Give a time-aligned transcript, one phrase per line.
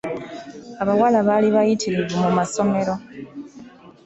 [0.81, 2.93] Abawala baali bayitirivu mu masomero.